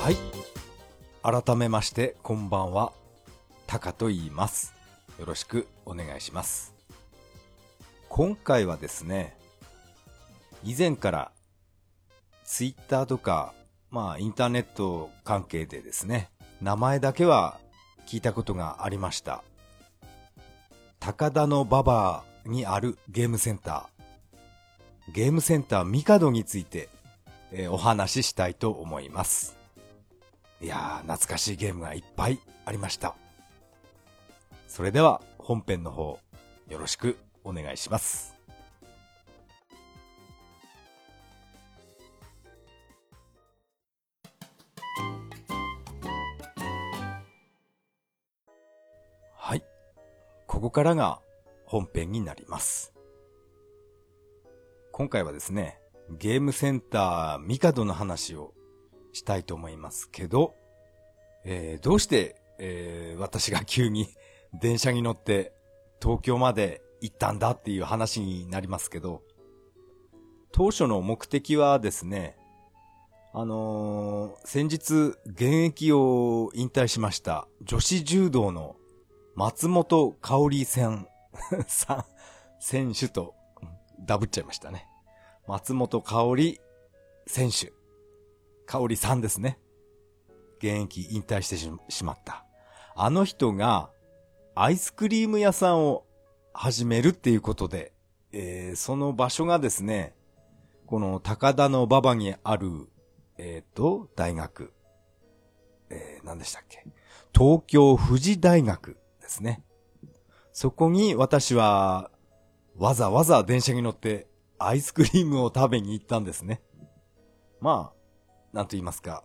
[0.00, 0.16] はい。
[1.22, 2.94] 改めまして、こんばんは。
[3.66, 4.72] タカと言います。
[5.18, 6.72] よろしくお願いします。
[8.08, 9.36] 今回はですね、
[10.64, 11.32] 以前から、
[12.44, 13.52] ツイッターとか、
[13.90, 16.30] まあ、インターネット関係でですね、
[16.62, 17.60] 名前だけは
[18.06, 19.44] 聞いたことがありました。
[20.98, 26.88] 高田の馬場にあるゲームセンター、ゲームセンターミカドについて、
[27.52, 29.59] えーお話ししたいと思います。
[30.62, 33.16] いやー、懐かしいゲームがいっぱいありました。
[34.68, 36.18] それでは本編の方、
[36.68, 38.36] よろしくお願いします。
[49.34, 49.64] はい。
[50.46, 51.20] ここからが
[51.64, 52.92] 本編になります。
[54.92, 55.80] 今回はですね、
[56.10, 58.52] ゲームセンターミカドの話を
[59.12, 60.54] したいと思いますけど、
[61.44, 64.08] えーどうして、えー私が急に
[64.54, 65.52] 電車に乗って
[66.02, 69.22] 東京まで行ったんだっていう話になりますけど、
[70.52, 72.36] 当初の目的はですね、
[73.32, 78.76] あのー先日現役を引退しました女子柔道の
[79.36, 81.06] 松本香織戦
[81.66, 82.06] さ、
[82.58, 83.34] 選手と
[84.00, 84.86] ダブっちゃいましたね。
[85.46, 86.60] 松本香織
[87.26, 87.72] 選手。
[88.70, 89.58] 香織さんですね。
[90.58, 92.44] 現役引退してしまった。
[92.94, 93.90] あの人が
[94.54, 96.04] アイスクリーム屋さんを
[96.52, 97.92] 始めるっていうことで、
[98.30, 100.14] えーその場所がですね、
[100.86, 102.88] この高田の馬場にある、
[103.38, 104.72] えっ、と、大学。
[105.88, 106.86] えー何でしたっけ？
[107.36, 109.64] 東京富士大学ですね。
[110.52, 112.12] そこに私は、
[112.76, 114.28] わざわざ電車に乗って
[114.60, 116.62] アイスクリームを食べに行ったんですね。
[117.60, 117.99] まあ、
[118.52, 119.24] なんと言いますか。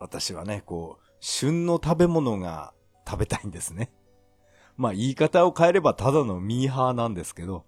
[0.00, 2.72] 私はね、こう、旬の食べ物が
[3.06, 3.90] 食べたいんですね。
[4.76, 7.64] まあ言い方を変えればただのミーハーなんですけど、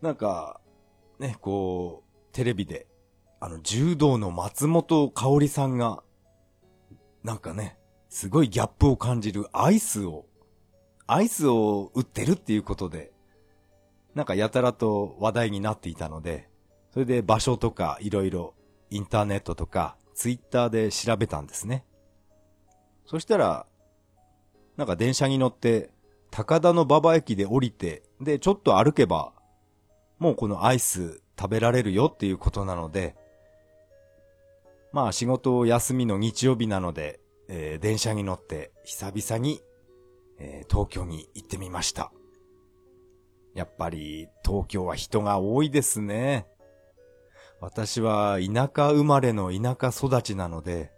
[0.00, 0.60] なんか、
[1.18, 2.86] ね、こう、テレビで、
[3.40, 6.02] あの、柔道の松本香織さんが、
[7.22, 7.78] なんかね、
[8.08, 10.26] すごいギャップを感じるアイスを、
[11.06, 13.12] アイスを売ってるっていうことで、
[14.14, 16.48] なんかやたらと話題になっていたので、
[16.92, 18.54] それで場所とかいろいろ
[18.94, 21.84] インターネットとかツイッターで調べたんですね。
[23.06, 23.66] そしたら、
[24.76, 25.90] なんか電車に乗って
[26.30, 29.32] 高田の馬場駅で降りて、で、ちょっと歩けば、
[30.20, 33.16] もうこのアイス食べられるよっていうことなので、
[34.92, 37.18] まあ仕事休みの日曜日なので、
[37.48, 39.60] えー電車に乗って久々に、
[40.38, 42.12] えー東京に行ってみました。
[43.54, 46.46] やっぱり東京は人が多いですね。
[47.64, 50.92] 私は田舎生まれの田舎育ちなので、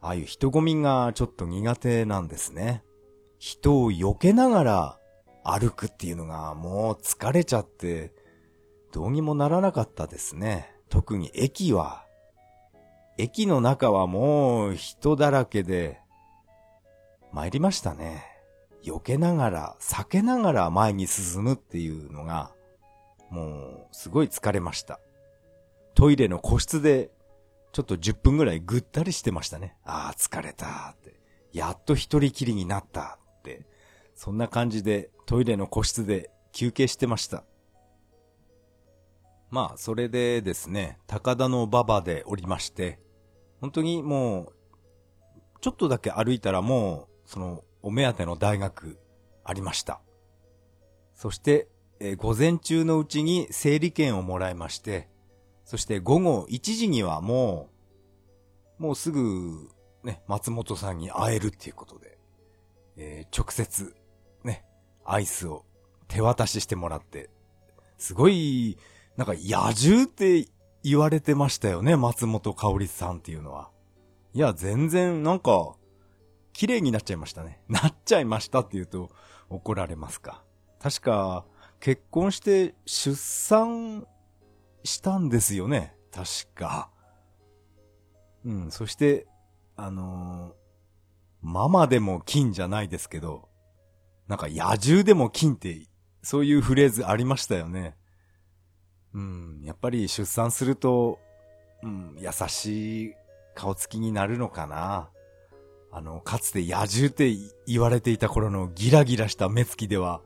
[0.00, 2.82] ああいう人混みがちょっと苦手なんですね。
[3.38, 4.98] 人を避けながら
[5.44, 8.12] 歩くっていうのがもう疲れちゃって、
[8.90, 10.74] どうにもならなかったですね。
[10.88, 12.04] 特に駅は。
[13.16, 16.00] 駅の中はもう人だらけで、
[17.32, 18.24] 参りましたね。
[18.82, 22.50] 避けながら、避けながら前に進むっていうのが、
[23.30, 24.98] もうすごい疲れました。
[25.96, 27.10] トイレの個室で、
[27.72, 29.76] ちょっと10分ぐらいぐったりしてましたね。
[29.82, 31.18] ああ、疲れたって。
[31.54, 33.66] やっと一人きりになったって。
[34.14, 37.44] そんな感じでトイレの個室で休憩してました。
[39.50, 43.00] まあ、それでですね、高田の馬場で降りまして、
[43.62, 44.52] 本当にもう、
[45.62, 48.98] ちょっとだけ歩いたらもう、その、お目当ての大学、
[49.44, 50.02] ありました。
[51.14, 51.68] そして、
[52.00, 55.08] えー午前中のうちに整理券をもらいまして、
[55.66, 57.68] そして午後1時にはも
[58.78, 59.68] う、もうすぐ、
[60.04, 62.18] ね、松本さんに会えるっていうことで、
[62.96, 63.94] えー直接、
[64.44, 64.64] ね、
[65.04, 65.64] アイスを
[66.06, 67.30] 手渡ししてもらって、
[67.98, 68.78] すごい、
[69.16, 70.46] なんか野獣って
[70.84, 73.70] 言われてましたよね、松本香織さんっていうのは。
[74.34, 75.74] いや、全然、なんか、
[76.52, 77.60] 綺麗になっちゃいましたね。
[77.68, 79.10] なっちゃいましたって言うと
[79.50, 80.44] 怒られますか。
[80.78, 81.44] 確か、
[81.80, 84.06] 結婚して出産
[84.86, 85.94] したんですよね。
[86.12, 86.90] 確か。
[88.44, 89.26] うん、そして、
[89.76, 90.66] あのー
[91.46, 93.48] ママでも金じゃないですけど、
[94.26, 95.86] なんか野獣でも金って、
[96.22, 97.94] そういうフレーズありましたよね。
[99.14, 101.20] うん、やっぱり出産すると、
[101.84, 103.14] うん、優しい
[103.54, 105.08] 顔つきになるのかな。
[105.92, 107.32] あの、かつて野獣って
[107.68, 110.20] 言われていた頃のギラギラした目つきでは、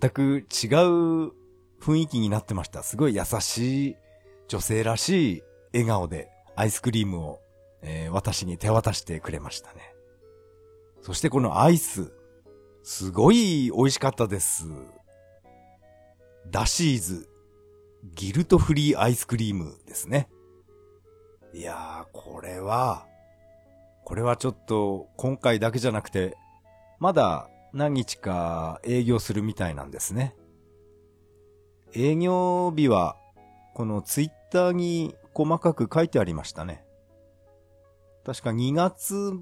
[0.00, 1.32] 全く違う
[1.80, 2.82] 雰囲気になってました。
[2.82, 3.96] すごい優しい、
[4.48, 5.42] 女性らしい
[5.72, 7.40] 笑顔でアイスクリームを
[7.82, 9.94] えー、私に手渡してくれましたね。
[11.02, 12.12] そしてこのアイス、
[12.82, 14.66] すごい美味しかったです。
[16.50, 17.28] ダシーズ、
[18.14, 20.28] ギルトフリーアイスクリームですね。
[21.54, 23.06] いやー、これは、
[24.04, 26.36] これはちょっと今回だけじゃなくて、
[26.98, 30.34] まだ何日か営業するみたいなんですね。
[31.94, 33.16] 営業日は、
[33.74, 36.84] このツイッターに細かく書いてありましたね。
[38.24, 39.32] 確か2月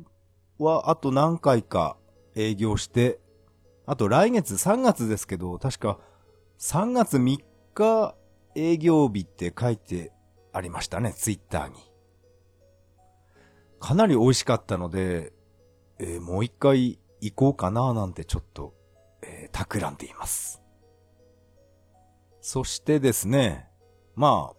[0.58, 1.96] はあと何回か
[2.34, 3.18] 営業して、
[3.86, 5.98] あと来月3月ですけど、確か
[6.58, 7.38] 3月3
[7.74, 8.14] 日
[8.54, 10.12] 営業日って書いて
[10.52, 11.74] ありましたね、ツイッターに。
[13.80, 15.32] かなり美味しかったので、
[15.98, 18.74] えー、もう一回行こうかななんてちょっと、
[19.22, 20.62] えー、企んでいます。
[22.48, 23.66] そしてですね、
[24.14, 24.52] ま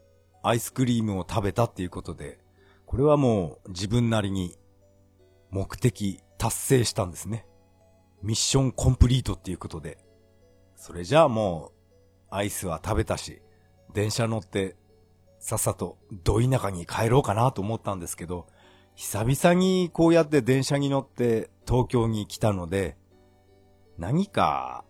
[0.43, 2.37] あ、アイスクリームを食べたっていうことで、
[2.85, 4.57] これはもう自分なりに
[5.51, 7.45] 目的達成したんですね。
[8.21, 9.99] ミッションコンプリートっていうことで。
[10.75, 11.71] それじゃあもう、
[12.29, 13.41] アイスは食べたし、
[13.93, 14.75] 電車乗って、
[15.39, 18.47] さっさとど田舎に帰ろうかなと思ったんですけど、
[18.95, 22.97] 久々にこうやって電車に乗って東京に来たので、
[23.97, 24.83] 何か、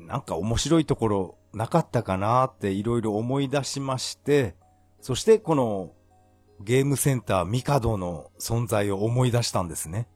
[0.00, 4.56] なんか面白いところなかったかなっていろいろ思い出しまして、
[5.00, 5.92] そしてこの
[6.60, 10.08] ゲームセンターミカドの存在を思い出したんですね。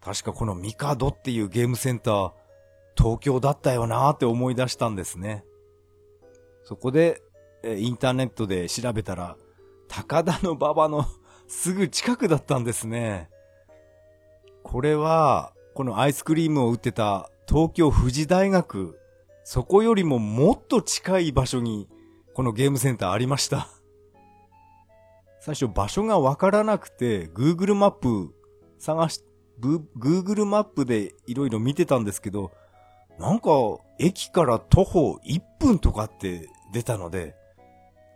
[0.00, 2.32] 確かこのミカドっていうゲームセンター、
[2.96, 5.44] 東京だったよなーって思い出したんですね。
[6.64, 7.22] そこで、
[7.64, 9.36] インターネットで調べたら、
[9.88, 11.06] 高田の馬場の
[11.46, 13.30] すぐ近くだったんですね。
[14.64, 18.98] これは、このアイスクリームを売ってた東京富士大学、
[19.52, 21.86] そこよりももっと近い場所に、
[22.32, 23.68] このゲームセンターありました。
[25.40, 28.34] 最初場所がわからなくて、Google マップ
[28.78, 29.22] 探し、
[29.60, 32.50] Google マップでいろいろ見てたんですけど、
[33.18, 33.50] なんか、
[33.98, 37.36] 駅から徒歩1分とかって出たので、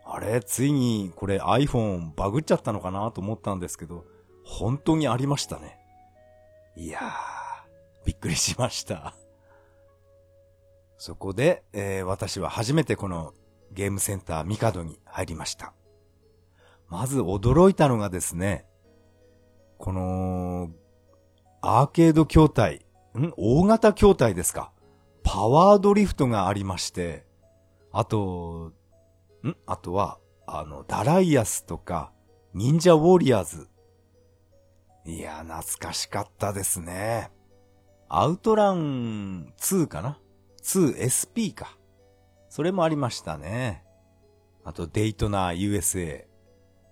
[0.05, 4.05] あれついにこれ iPhone バグっちゃったのかなと思ったんですけど、
[4.43, 5.77] 本当にありましたね。
[6.75, 9.13] いやー、びっくりしました。
[10.97, 13.33] そこで、えー、私は初めてこの
[13.71, 15.73] ゲームセンターミカドに入りました。
[16.89, 18.65] まず驚いたのがですね、
[19.77, 20.71] この、
[21.61, 22.85] アーケード筐体、
[23.15, 23.31] ん？
[23.37, 24.71] 大型筐体ですか。
[25.23, 27.25] パワードリフトがありまして、
[27.91, 28.71] あと、
[29.43, 29.55] ん？
[29.65, 32.11] あとは、あの、ダライアスとか、
[32.53, 33.67] 忍者ウォリアーズ。
[35.05, 37.29] いや、懐かしかったですね。
[38.09, 40.19] アウトラン2かな？
[40.67, 41.77] ?2SP か。
[42.49, 43.83] それもありましたね。
[44.63, 46.25] あと、デイトナ USA。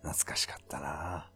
[0.01, 1.29] 懐かしかったな。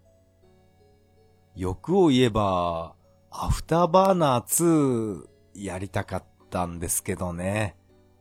[1.56, 2.96] 欲を言えば、
[3.32, 7.76] アフターバーナー2やりたかったんですけどね。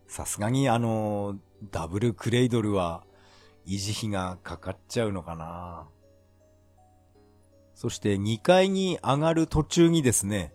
[0.09, 1.37] さすがにあの、
[1.71, 3.05] ダブルクレイドルは
[3.67, 5.89] 維持費がかかっちゃうのかな。
[7.75, 10.53] そして2階に上がる途中にですね、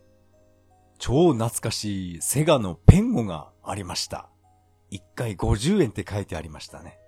[0.98, 4.30] 超懐かしいセガのペンゴがありました。
[4.92, 7.00] 1回50円って書いてありましたね。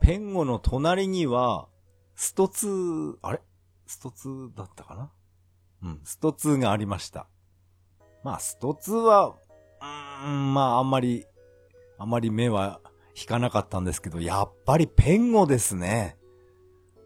[0.00, 1.68] ペンゴの隣には、
[2.14, 3.40] スト2、あれ？
[3.86, 5.10] スト2だったかな？
[5.82, 7.26] うん、スト2がありました。
[8.24, 11.26] まあ、スト2は、うーん、まあ、あんまり
[11.98, 12.80] あまり目は
[13.16, 16.16] 引かなかったんですけど、やっぱりペンゴですね。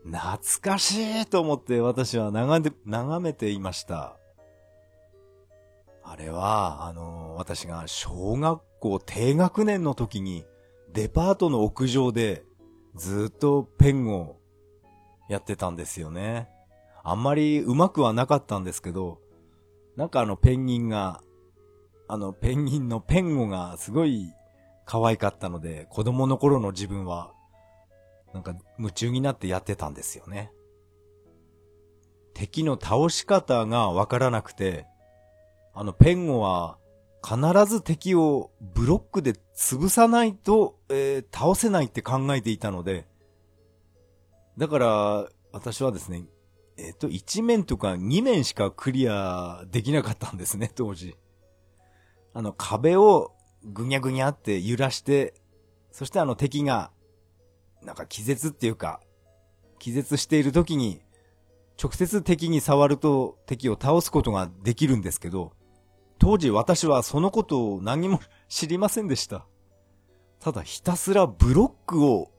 [0.04, 4.15] 懐かしいと思って私は眺め眺めていました。
[6.08, 10.44] あれは、あの、私が小学校低学年の時に
[10.92, 12.44] デパートの屋上で
[12.94, 14.38] ずっとペンゴ
[15.28, 16.48] やってたんですよね。
[17.02, 19.20] あんまり上手くはなかったんですけど、
[19.96, 21.22] なんかあのペンギンが、
[22.08, 24.32] あのペンギンのペンゴがすごい
[24.84, 27.32] 可愛かったので、子供の頃の自分は、
[28.32, 30.52] なんか夢中になってやってたんですよね。
[32.32, 34.86] 敵の倒し方がわからなくて、
[35.78, 36.78] あのペンゴは
[37.22, 43.06] 必ず敵をブロックで潰さないと、えー、倒せないって考えていたので、
[44.56, 46.24] だから私はですね、
[46.78, 51.14] えっ、ー、と、1面とか2面しかクリアできなかったんですね、 当時。
[52.32, 55.34] あの壁をぐにゃぐにゃって揺らして、
[55.92, 56.90] そしてあの敵が、
[57.82, 59.02] なんか気絶っていうか、
[59.78, 61.02] 気絶している時に、
[61.78, 65.52] 直接敵に触ると敵を倒すことができるんですけど、
[66.18, 69.46] 当時私はそのことを何も知りませんでした。
[70.40, 72.30] ただひたすらブロックを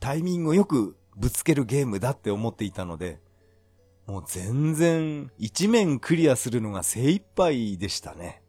[0.00, 3.20] タイミングよくぶつけるゲームだって思っていたので、
[4.06, 8.42] もう全然一面クリアするのが精一杯でしたね。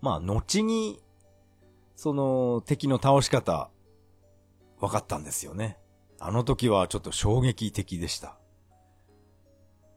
[0.00, 1.02] まあ、後に、
[1.96, 3.70] その敵の倒し方、
[4.78, 5.78] 分かったんですよね。
[6.20, 8.38] あの時はちょっと衝撃的でした。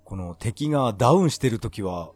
[0.03, 2.11] この敵がダウンしてる時は、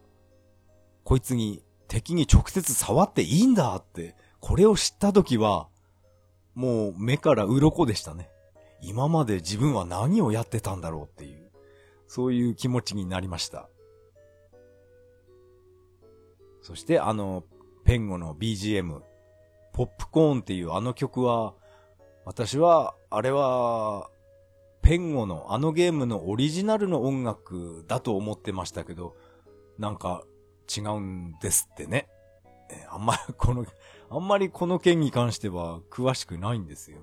[1.03, 5.67] こいつに敵に直接触っていいんだって、これを知った時は、
[6.55, 8.29] もう目から鱗でしたね。
[8.81, 11.51] 今まで自分は何をやってたんだろうっていう、
[12.07, 13.69] そういう気持ちになりました。
[16.61, 17.43] そしてあの、
[17.83, 19.01] ペンゴの BGM、
[19.73, 21.53] ポップコーンっていうあの曲は、
[22.25, 24.09] 私は、あれは、
[24.81, 29.15] ペンゴのあのゲームのオリジナルの音楽だと思ってましたけど、
[29.77, 30.23] なんか
[30.75, 32.07] 違うんですってね。
[32.69, 33.65] えあんまりこの、
[34.09, 36.99] あんまりこの件に関しては詳しくないんですよ。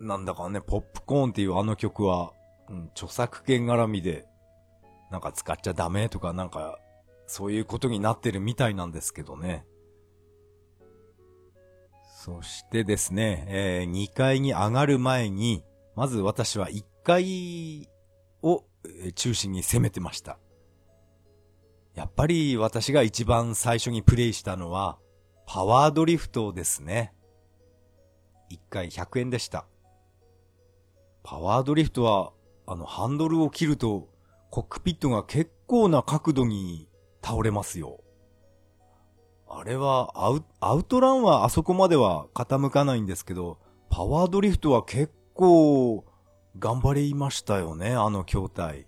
[0.00, 2.32] なんだかね、ポップコーンっていうあの曲は、
[2.68, 4.26] うん、著作権絡みで、
[5.10, 6.78] なんか使っちゃダメとかなんか、
[7.26, 9.64] そういうことになってるみたいなんですけどね。
[12.24, 17.88] そしてですね、えー、2階に上がる前に、まず私は1階
[18.42, 18.64] を
[19.14, 20.38] 中心に攻めてました。
[21.96, 24.98] やっぱり私が一番最初にプレイしたのは、
[25.46, 27.14] パワードリフトですね。
[28.52, 29.66] 1回100円でした。
[31.22, 32.32] パワードリフトは、
[32.66, 34.10] あの、ハンドルを切ると、
[34.50, 36.86] コックピットが結構な角度に
[37.24, 38.02] 倒れますよ。
[39.48, 46.04] あれはアウ、アウトランはあそこまでは傾かないんですけど、パワードリフトは結構
[46.58, 48.86] 頑張りましたよね、あの筐体。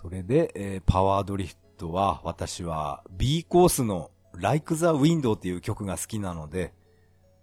[0.00, 6.72] それで、えー、パワードリフトは私は B コースの Like the Window っていう曲が好きなので、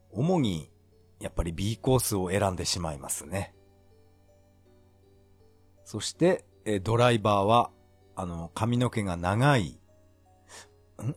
[0.10, 0.72] 主に
[1.20, 3.54] やっぱり B コースを選んでしまいますね。
[5.84, 7.72] そして、えー、ドライバーは、
[8.16, 9.72] あの、髪の毛が長い。
[9.72, 9.78] ん？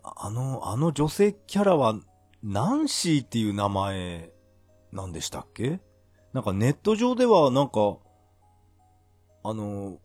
[0.02, 1.94] あの、あの女性キャラは、
[2.42, 4.32] ナンシーっていう名前、
[4.90, 5.80] なんでしたっけ？
[6.32, 7.98] なんかネット上ではなんか、
[9.44, 9.98] あの、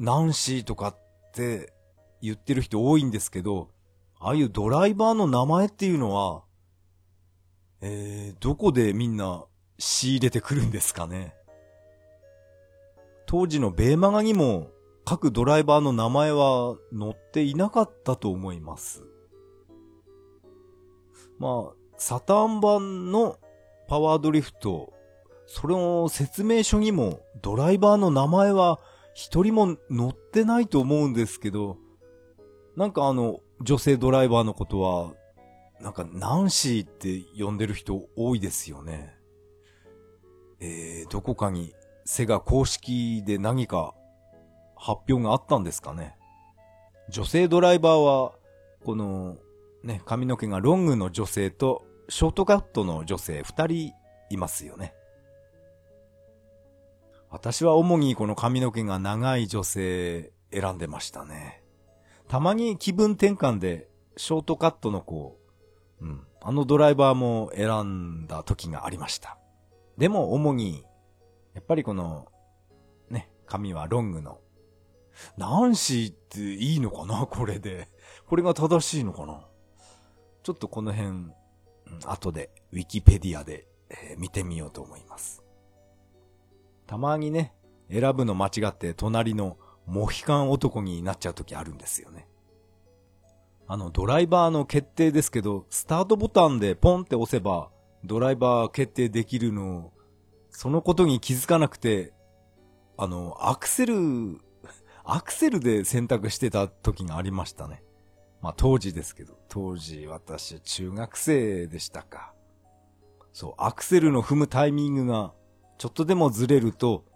[0.00, 0.96] ナンシーとかっ
[1.34, 1.74] て
[2.22, 3.68] 言ってる人多いんですけど、
[4.18, 6.42] ああいうドライバーの名前っていうのは、
[7.82, 9.44] えー、どこでみんな
[9.78, 11.34] 仕入れてくるんですかね？
[13.26, 14.70] 当時のベーマガにも
[15.04, 19.04] 各ドライバーの名前は載っていなかったと思います。
[21.38, 23.38] まあ、サターン版の
[23.86, 24.94] パワードリフト、
[25.46, 28.80] それの説明書にもドライバーの名前は
[29.14, 31.78] 一人も載ってないと思うんですけど、
[32.76, 35.12] なんかあの、女性ドライバーのことは、
[35.80, 39.14] なんかナンシーって呼んでる人多いですよね。
[40.60, 41.72] えー、どこかに
[42.04, 43.94] セガ公式で何か
[44.76, 46.16] 発表があったんですかね。
[47.08, 48.32] 女性ドライバーは、
[48.84, 49.36] この
[49.82, 53.92] ね、髪の毛がロングの女性とショートカットの女性二人
[54.30, 54.94] いますよね。
[57.30, 61.62] 私は主にこの髪の毛が長い女性選んでましたね。
[62.28, 65.38] たまに気分転換でショートカットの子、
[66.00, 69.38] うん、あのドライバーも選んだ時がありました。
[69.96, 70.84] でも主に、
[71.54, 72.26] やっぱりこの、
[73.10, 74.40] ね、髪はロングの。
[75.36, 77.26] ナンシーっていいのかな？
[77.26, 77.88] これで。
[78.26, 79.40] これが正しいのかな？
[80.42, 81.26] ちょっとこの辺、
[82.06, 85.42] 後で、ウィキペディアで、えー、見てみようと思います。
[86.90, 87.54] たまにね、
[87.88, 92.26] 選ぶの間違って隣のモヒカン男になっちゃう時あるんですよね。
[93.68, 97.70] あの、ドライバーの決定ですけど、スタートボタンでポンって押せば、
[98.02, 99.92] ドライバー決定できるの
[100.50, 102.12] そのことに気づかなくて、
[102.96, 104.40] あの、アクセル、
[105.04, 107.84] アクセルで選択してた時がありましたね。
[108.42, 112.34] まあ当時ですけど、当時私中学生でしたか。
[113.32, 115.34] そう、アクセルの踏むタイミングが
[115.80, 117.06] ちょっとでもずれると、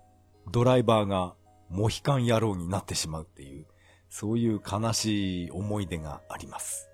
[0.50, 1.35] ドライバーが
[1.68, 3.66] モヒカン野郎になってしまうっていう、
[4.09, 6.88] そういう悲しい思い出があります。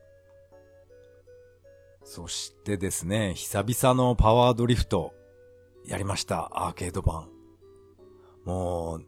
[2.03, 5.15] そしてですね、久々のパワードリフト、
[5.87, 7.29] やりました、アーケード版。
[8.45, 9.07] もう、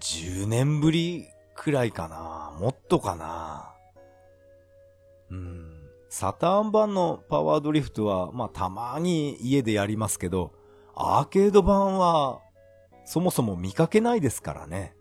[0.00, 3.76] 10年ぶりくらいかなもっとかな
[5.30, 5.88] うん。
[6.08, 10.58] サターン版のパワードリフトは、まあ、たまに家でやりますけど、
[10.94, 12.40] アーケード版は、
[13.04, 14.94] そもそも見かけないですからね。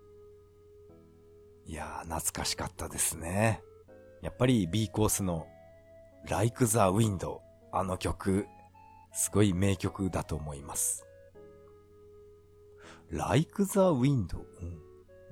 [1.66, 3.62] いやー、懐かしかったですね。
[4.22, 5.48] やっぱり B コースの
[6.28, 7.40] Like the Wind、
[7.72, 8.48] あの曲、
[9.14, 11.06] すごい名曲だと思います。
[13.12, 14.80] like the wind、うん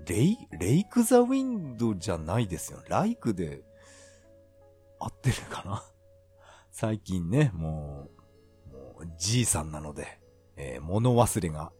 [0.05, 2.81] レイ、レイクザウィンドじゃないですよ。
[2.87, 3.63] ライクで
[4.99, 5.83] 合ってるかな？
[6.71, 8.09] 最近ね、も
[8.71, 10.16] う、もうじいさんなので、
[10.57, 11.71] えー、物忘れが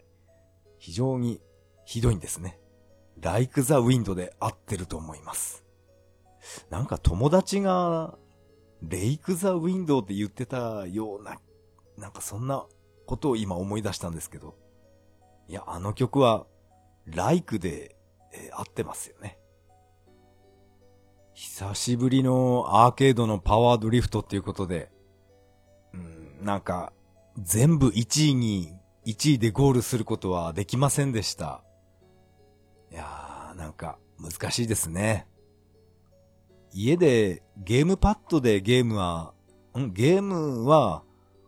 [0.80, 1.42] 非常に
[1.86, 2.60] ひどいんですね。
[3.20, 5.66] ライクザウィンドで合ってると思います。
[6.70, 8.18] なんか友達が、
[8.84, 11.40] レイクザウィンドって言ってたような、
[11.98, 12.66] なんかそんな
[13.08, 14.56] ことを今思い出したんですけど。
[15.48, 16.46] いや、あの曲は、
[17.06, 17.98] ライクで
[18.34, 19.38] えー、合ってますよね。
[21.34, 24.90] 久しぶりのアーケードのパワードリフトっていうことで、
[25.94, 26.94] うん、なんか、
[27.38, 28.74] 全部1位に、
[29.06, 31.64] 1位でゴールすることはできませんでした。
[32.92, 35.28] いやー、なんか、難しいですね。
[36.74, 39.34] 家でゲームパッドでゲームは、
[39.78, 41.04] んゲームは、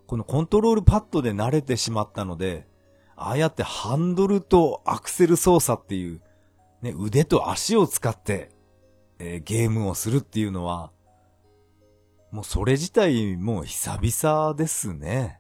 [0.06, 2.68] このコントロールパッドで慣れてしまったので、
[3.16, 6.22] ああやってハンドルとアクセル操作っていう、
[6.82, 8.52] ね、腕と足を使って、
[9.20, 10.92] えー、ゲームをするっていうのは、
[12.32, 15.39] もうそれ自体もう久々ですね。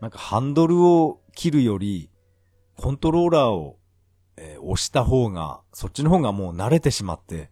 [0.00, 2.10] なんかハンドルを切るより、
[2.76, 3.78] コントローラーを、
[4.36, 7.50] えー、押した方が、そっちの方がもう慣れてしまって、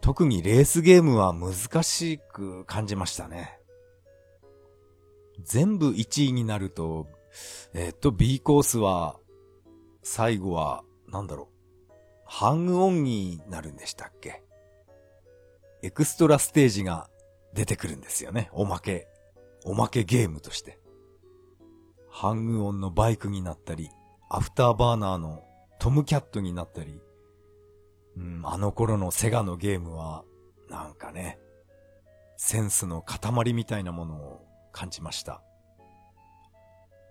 [0.00, 3.58] 特にレースゲームは難しく感じましたね。
[5.42, 7.08] 全部1位になると、
[7.74, 9.18] えー、っと、B コースは、
[10.02, 11.92] 最後は、なんだろう。
[12.24, 14.42] ハングオンになるんでしたっけ
[15.82, 17.08] エクストラステージが
[17.54, 18.48] 出てくるんですよね。
[18.52, 19.08] おまけ。
[19.64, 20.78] おまけゲームとして。
[22.18, 23.90] ハングオンのバイクになったり、
[24.30, 25.44] アフターバーナーの
[25.78, 26.98] トムキャットになったり、
[28.16, 30.24] うん、あの頃のセガのゲームは、
[30.70, 31.38] なんかね、
[32.38, 35.42] センスの塊みたいなものを感じました。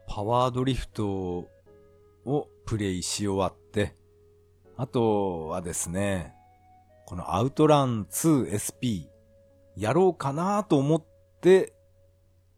[0.08, 3.95] パワードリフトをプレイし終わって、
[4.75, 6.34] あとはですね、
[7.06, 9.06] このアウトラン 2SP
[9.75, 11.06] やろうかなと思っ
[11.41, 11.75] て、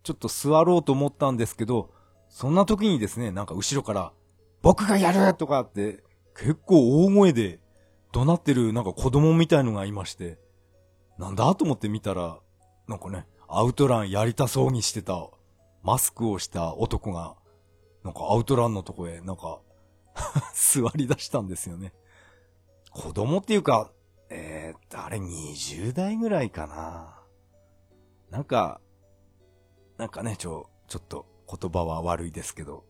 [0.04, 1.96] ちょっと座ろうと思ったんですけど、
[2.38, 4.13] そんな時にですね、なんか後ろから、
[4.62, 6.04] 僕がやるとかって、
[6.36, 7.60] 結構大声で
[8.12, 10.38] 怒鳴ってるなんか子供みたいのがいまして、
[11.17, 12.38] なんだと思って見たら、
[12.88, 15.32] なんかね、アウトランやりたそうにしてた、
[15.82, 17.34] マスクをした男が、
[18.04, 19.60] なんかアウトランのとこへ、なんか
[20.54, 21.91] 座り出したんですよね。
[22.91, 23.91] 子供っていうか、
[24.30, 27.19] えー、あれ20代ぐらいかな。
[28.30, 28.80] なんか、
[29.97, 32.86] なんかね、ちょ、ちょっと言葉は悪いですけど、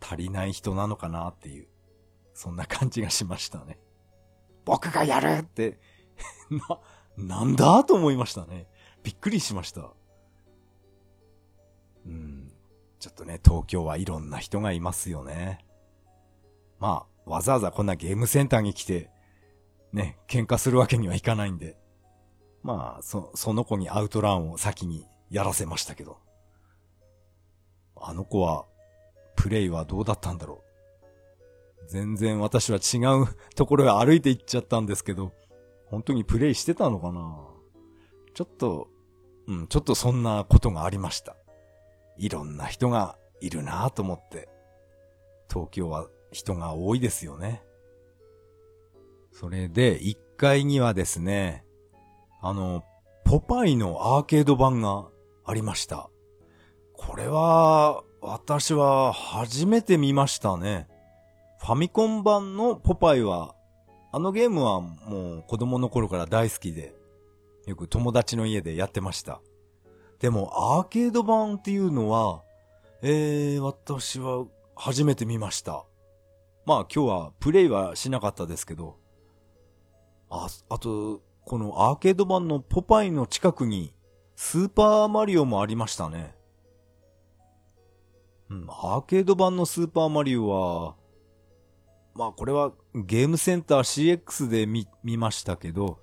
[0.00, 1.68] 足りない人なのかなっていう、
[2.34, 3.78] そんな感じがしましたね。
[4.64, 5.78] 僕がやるって
[7.16, 8.68] な、なんだと思いましたね。
[9.02, 9.92] びっくりしました。
[12.06, 12.52] うん。
[12.98, 15.64] ちょっとね、東京はいろんな人がいますよね。
[16.78, 19.10] まあ、わざわざこんなゲームセンターに来て、
[19.92, 21.76] ね、喧嘩するわけにはいかないんで、
[22.62, 26.18] まあ、そ、その子にアウトランを先にやらせましたけど。
[28.00, 28.66] あの子は、
[29.36, 31.88] プレイはどうだったんだろう。
[31.88, 35.32] 全然私は違うところへ歩いて行っちゃったんですけど、
[35.86, 37.38] 本当にプレイしてたのかな
[38.34, 38.88] ちょっと、
[39.48, 41.36] うん、ちょっとそんなことがありました。
[42.16, 44.48] いろんな人がいるなぁと思って、
[45.48, 47.62] 東京は人が多いですよね。
[49.32, 51.64] それで、1階にはですね、
[52.42, 52.84] あの、
[53.24, 55.08] ポパイのアーケード版が
[55.44, 56.09] ありました。
[57.00, 60.86] これは、私は初めて見ましたね。
[61.58, 63.54] ファミコン版のポパイは、
[64.12, 66.94] あのゲームはもう子供の頃から大好きで、
[67.66, 69.40] よく友達の家でやってました。
[70.18, 72.42] でも、アーケード版っていうのは、
[73.00, 74.44] えー、私は
[74.76, 75.86] 初めて見ました。
[76.66, 78.98] まあ今日はプレイはしなかったですけど、
[80.28, 83.94] あ、あと、このアーケード版のポパイの近くに
[84.36, 86.38] スーパーマリオもありましたね。
[88.50, 90.96] うん、アーケード版のスーパーマリオは、
[92.14, 96.00] まあこれはゲームセンター CX で見、見ましたけど、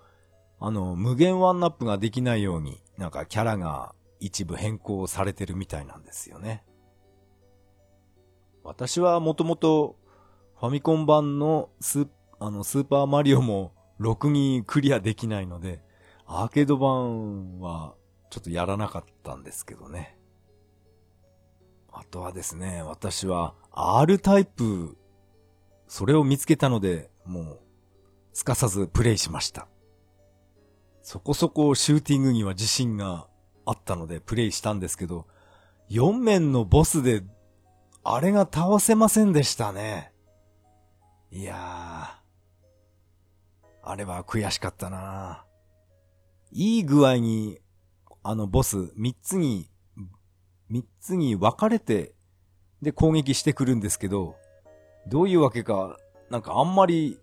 [0.59, 6.63] あの、無限ワンナップができないように、なんかキャラが一部変更されてるみたいなんですよね。
[8.63, 9.97] 私はもともと
[10.59, 12.07] ファミコン版のス
[12.39, 15.81] あの、スーパーマリオも6にクリアできないので、
[16.25, 17.95] アーケード版は
[18.29, 20.16] ちょっとやらなかったんですけどね。
[21.99, 24.95] あとはですね、私は R タイプ、
[25.87, 27.59] それを見つけたので、もう、
[28.33, 29.67] すかさずプレイしました。
[31.01, 33.27] そこそこシューティングには自信が
[33.65, 35.25] あったのでプレイしたんですけど、
[35.89, 37.23] 4面のボスで
[38.03, 40.13] あれが倒せませんでしたね。
[41.31, 47.59] いやー、あれは悔しかったなーいい具合に、
[48.21, 49.71] あのボス三つに、
[50.69, 52.13] 三つに分かれて、
[52.81, 54.35] で攻撃してくるんですけど、
[55.07, 55.97] どういうわけか、
[56.29, 57.19] なんかあんまり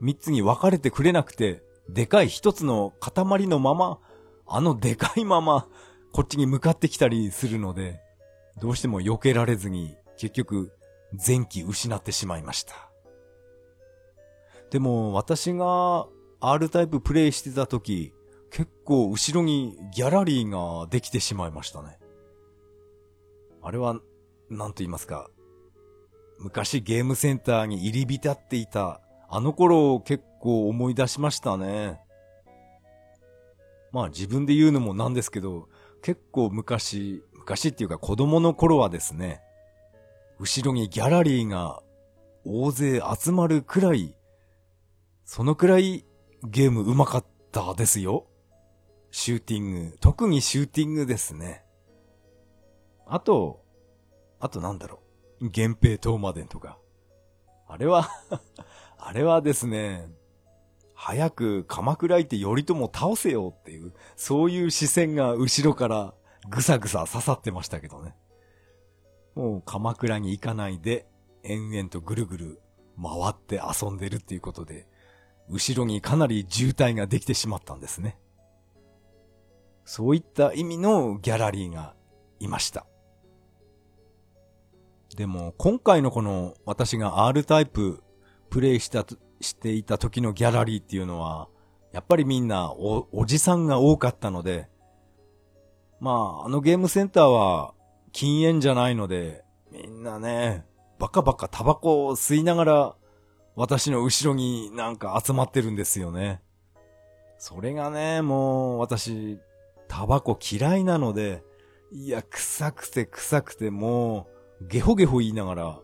[0.00, 3.98] 三つに分かれてくれなくて、でかい一つの塊のまま、
[4.46, 5.68] あのでかいまま、
[6.12, 8.00] こっちに向かってきたりするので、
[8.60, 10.72] どうしても避けられずに、結局、
[11.26, 12.90] 前期失ってしまいました。
[14.70, 16.06] でも、私が
[16.40, 18.12] R タイププレイしてた時、
[18.50, 21.98] 結構後ろにギャラリーができてしまいましたね。
[23.64, 23.98] あれは、
[24.50, 25.30] なんと言いますか、
[26.38, 29.00] 昔ゲームセンターに入り浸っていた、
[29.30, 31.98] あの頃を結構思い出しましたね。
[33.90, 35.70] まあ自分で言うのもなんですけど、
[36.02, 39.40] 結構昔、昔っていうか子供の頃はですね、
[40.38, 41.82] 後ろにギャラリーが
[42.44, 44.14] 大勢集まるくらい、
[45.24, 46.04] そのくらい
[46.42, 48.26] ゲーム上手かったですよ。
[49.10, 49.96] シューティング。
[50.00, 51.63] 特にシューティングですね。
[53.06, 53.62] あと、
[54.40, 55.00] あとなんだろ
[55.40, 55.44] う。
[55.44, 56.78] 源平東馬伝とか。
[57.66, 58.08] あれは
[58.98, 60.08] あれはですね、
[60.94, 66.14] 早く鎌倉行って頼朝倒せよっていう、そういう視線が後ろから
[66.48, 68.14] ぐさぐさ刺さってましたけどね。
[69.34, 71.06] もう鎌倉に行かないで、
[71.42, 72.62] 延々とぐるぐる
[72.96, 74.88] 回って遊んでるっていうことで、
[75.48, 78.18] 後ろにかなり渋滞ができてしまったんですね。
[79.84, 81.94] そういった意味のギャラリーが
[82.40, 82.86] いました。
[85.14, 88.02] でも、今回のこの私が R タイプ
[88.50, 89.06] プレイした
[89.40, 91.48] していた時のギャラリーっていうのは、
[91.92, 94.68] やっぱりみんなお、おじさんが多かったので、
[96.00, 97.74] まあ、あのゲームセンターは
[98.12, 100.64] 禁煙じゃないので、みんなね、
[100.98, 102.96] バカバカタバコを吸いながら、
[103.54, 106.42] 私の後ろになんか集まってるんですよね。
[107.38, 109.38] それがね、もう私、
[109.86, 111.44] タバコ嫌いなので、
[111.92, 114.33] いや、臭くて臭くてもう、
[114.68, 115.80] ゲホゲホ言いながら、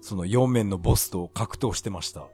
[0.00, 2.28] その4面のボスと格闘してました。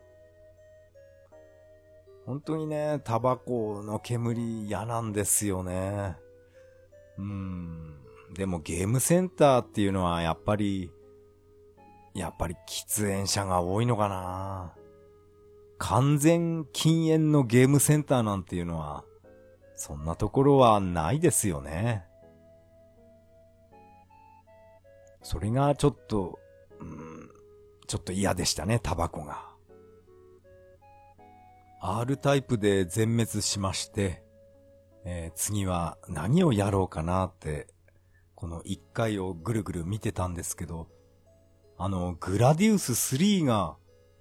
[2.26, 6.16] 本当にね、タバコの煙嫌なんですよね。
[7.18, 7.94] うん。
[8.34, 10.90] でもゲームセンターっていうのはやっぱり、
[12.14, 14.72] やっぱり喫煙者が多いのかな
[15.78, 19.04] 完全禁煙のゲームセンターなんていうのは、
[19.74, 22.04] そんなところはないですよね。
[25.24, 26.38] それがちょっと、
[26.78, 27.30] うん、
[27.86, 29.48] ちょっと嫌でしたね、タバコが。
[31.80, 34.22] R タイプで全滅しまして、
[35.06, 37.68] えー、次は何をやろうかなって、
[38.34, 40.88] この一回をぐるぐる見てたんですけど、
[41.78, 43.76] あの、グラディウス3が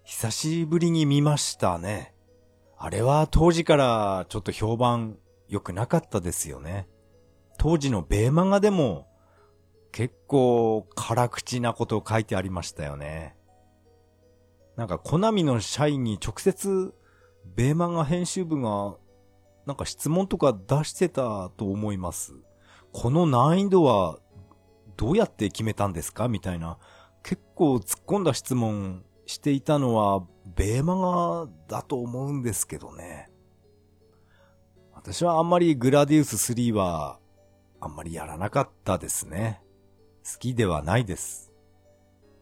[0.06, 2.16] 久しぶりに見ましたね。
[2.78, 5.18] あれは当時からちょっと評判
[5.50, 6.88] 良くなかったですよね。
[7.58, 9.08] 当時のベーマガでも
[9.94, 13.38] 結構辛口なことを書いてありましたよね。
[14.76, 16.94] なんかコナミの社員に直接
[17.56, 18.98] ベーマガ編集部が、
[19.66, 22.34] なんか質問とか出してたと思います。
[22.92, 24.18] この難易度は、
[24.98, 26.28] どうやって決めたんですか？
[26.28, 26.80] みたいな、
[27.22, 30.26] 結構突っ込んだ質問していたのは、
[30.56, 33.30] ベーマガだと思うんですけどね。
[34.92, 37.20] 私はあんまりグラディウス3は、
[37.80, 39.63] あんまりやらなかったですね。
[40.24, 41.52] 好きではないです。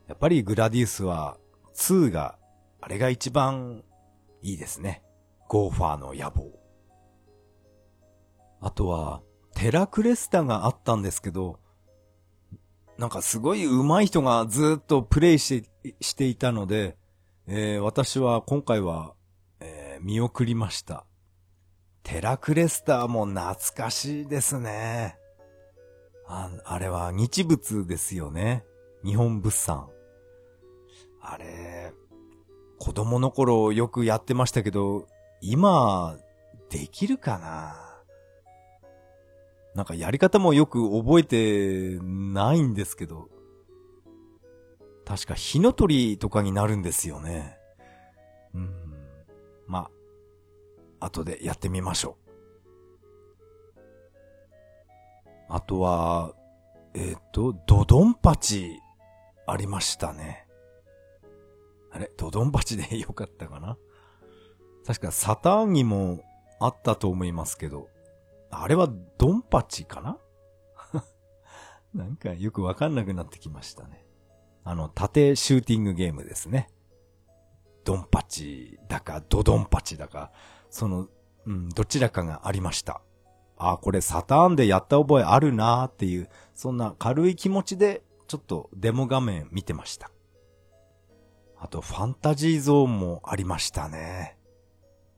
[0.08, 1.38] やっぱりグラディウスは
[1.74, 2.38] 2が、
[2.80, 3.84] あれが一番
[4.42, 5.04] いいですね。
[5.48, 6.52] ゴーファーの野望。
[8.60, 9.22] あとは、
[9.56, 11.60] テラクレスタがあったんですけど、
[12.98, 16.98] なんかすごい上手い人がずっとプレイして、していたので、
[17.48, 19.14] えー、私は今回は、
[19.60, 21.06] えー、見送りました。
[22.04, 25.18] テラクレスターも懐かしいですね。
[26.34, 28.66] あ、あれは日仏ですよね。
[29.04, 29.90] 日本物産。
[31.20, 31.94] あれ、
[32.80, 35.08] 子供の頃よくやってましたけど、
[35.42, 36.18] 今、
[36.70, 37.76] できるかな？
[39.76, 43.28] なんかやり方もよく覚えてないんですけど、
[45.04, 47.58] 確か火の鳥とかになるんですよね。
[48.54, 48.74] うん。
[49.68, 49.90] ま、
[51.02, 52.21] 後でやってみましょう。
[55.54, 56.34] あとは、
[56.94, 58.80] えっ、ー、と、ドドンパチ
[59.46, 60.48] ありましたね。
[61.92, 62.10] あれ？
[62.16, 63.78] ドドンパチでよかったかな？
[64.88, 66.24] 確かサターンにも
[66.62, 67.90] あったと思いますけど、
[68.50, 70.18] あれはドンパチかな？
[71.94, 74.06] なんかよくわかんなくなってきましたね。
[74.64, 76.70] あの、縦シューティングゲームですね。
[77.84, 80.32] ドンパチだか、ドドンパチだか、
[80.70, 81.10] その、
[81.46, 83.02] うん、どちらかがありました。
[83.64, 90.10] あ、これサターンでやった覚えあるなーっていう、そんな軽い気持ちで、ちょっとデモ画面見てました。
[91.60, 94.38] あと、ファンタジーゾーンもありましたね。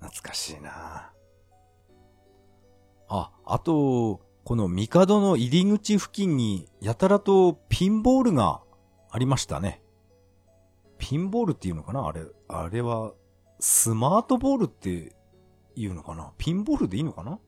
[0.02, 1.12] 懐かしいな
[3.08, 8.60] あ、あと、この帝の入り口付近にやたらとピンボールが
[9.10, 9.82] ありましたね。
[10.98, 12.06] ピンボールっていうのかな？
[12.06, 13.14] あれ、あれは、
[13.62, 15.16] スマートボールって
[15.78, 16.34] 言うのかな？
[16.38, 17.40] ピンボールでいいのかな？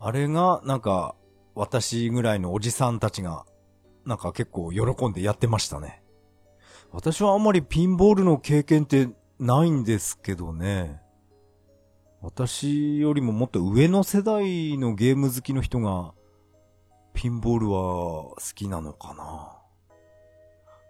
[0.00, 1.14] あれが、なんか、
[1.54, 3.44] 私ぐらいのおじさんたちが、
[4.04, 6.02] なんか結構喜んでやってましたね。
[6.92, 9.08] 私はあんまりピンボールの経験って
[9.38, 11.00] ないんですけどね。
[12.20, 16.14] 私よりももっと上の世代のゲーム好きの人が、
[17.12, 19.58] ピンボールは好きなのかな。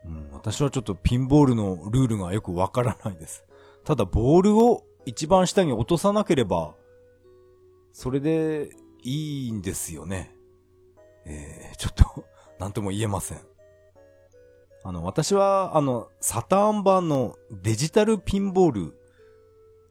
[0.05, 3.45] うん、私はちょっとピンボールのルールがよくわからないです。
[3.85, 6.75] ただ、ボールを一番下に落とさなければ、
[7.93, 8.71] それで
[9.03, 10.35] いいんですよね。
[11.25, 12.25] えー、ちょっと
[12.59, 13.41] なんとも言えません。
[14.85, 19.01] あの、私は、あの、サターン版のデジタルピンボール、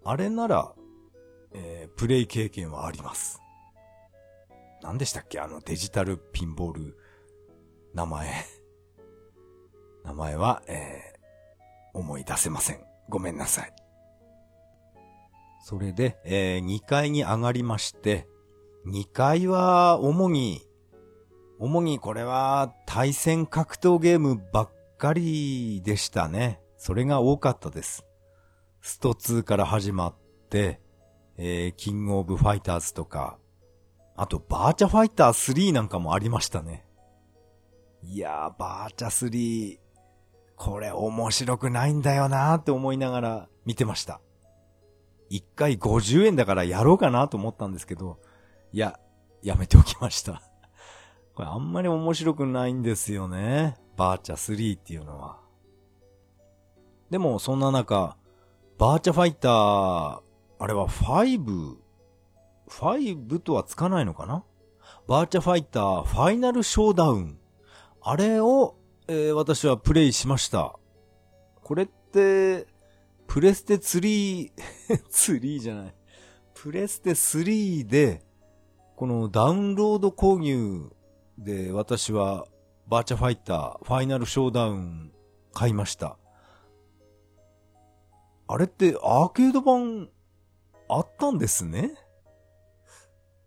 [0.04, 0.74] あれなら、
[1.54, 3.40] えー、プレイ経験はあります。
[4.82, 5.40] 何でしたっけ？
[5.40, 6.98] あのデジタルピンボール、
[7.94, 8.32] 名前。
[10.06, 12.86] 名前は、えー、思い出せません。
[13.10, 13.74] ごめんなさい。
[15.62, 18.28] それで、えー、2階に上がりまして、
[18.88, 20.62] 2階は主に、
[21.60, 26.62] 主にこれは対戦格闘ゲームばっかりでしたね。
[26.78, 28.06] それが多かったです。
[28.82, 30.16] スト2から始まっ
[30.50, 30.80] て、
[31.36, 33.38] えー、キングオブファイターズとか、
[34.16, 36.86] あとバーチャファイター3なんかもありましたね。
[38.04, 39.80] いやー、バーチャ3、
[40.56, 44.22] これ面白くないんだよなーって思いながら見てました。
[45.30, 48.20] 一回50円だからやろうかなと思ったんですけど、
[48.78, 49.00] いや、
[49.42, 50.44] やめておきました。
[51.34, 53.76] これあんまり面白くないんですよね。
[53.96, 55.40] バーチャ3っていうのは。
[57.10, 58.18] でも、そんな中、
[58.78, 60.22] バーチャファイター
[60.60, 61.76] あれは 5?
[62.68, 64.44] 5とはつかないのかな？
[65.08, 67.40] バーチャファイターファイナルショーダウン。
[68.04, 68.76] あれを、
[69.08, 70.78] えー、私はプレイしました。
[71.64, 72.68] これって、
[73.26, 74.52] プレステ3、
[75.10, 75.96] 3じゃない。
[76.54, 78.27] プレステ3で、
[78.98, 80.92] このダウンロード購入
[81.38, 82.48] で私は
[82.88, 85.12] バーチャファイターファイナルショーダウン
[85.54, 86.18] 買いました。
[88.48, 90.10] あれってアーケード版
[90.90, 91.92] あったんですね？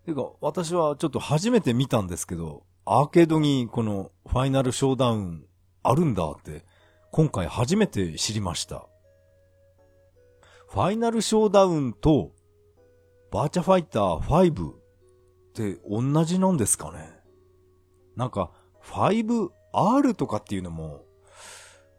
[0.06, 5.46] てか、私はちょっと初めて見たんですけど、アーケードにこのファイナルショーダウン
[5.82, 6.64] あるんだって、
[7.10, 8.86] 今回初めて知りました。
[10.68, 12.30] ファイナルショーダウンと
[13.32, 14.78] バーチャファイター5
[15.50, 17.10] って同じなんですかね？
[18.16, 18.50] なんか
[18.84, 21.04] 5R とかっていうのも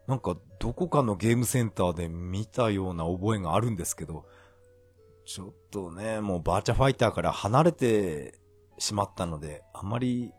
[0.06, 4.26] なんかどこかのゲームセンターで見たような覚えがあるんですけど、
[5.24, 8.38] ちょっとね、もうバーチャファイターから離れて
[8.78, 10.32] しまったので、あまり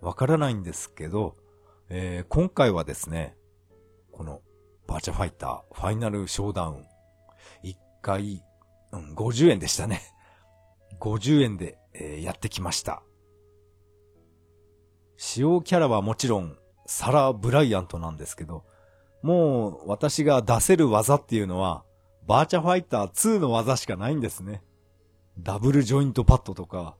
[0.00, 1.36] わからないんですけど、
[1.88, 3.36] えー、今回はですね、
[4.10, 4.40] この
[4.86, 6.86] バーチャファイターファイナルショーダウン、
[7.62, 8.42] 1回、
[8.92, 10.00] うん、50円でしたね。
[11.04, 13.02] 50円で、え、やってきました。
[15.18, 18.64] 使用キャラはもちろん、サラ・ブライアントなんですけど、
[19.22, 21.84] もう私が出せる技っていうのは、
[22.26, 24.62] バーチャファイター2の技しかないんですね。
[25.38, 26.96] ダブルジョイントパッドとか、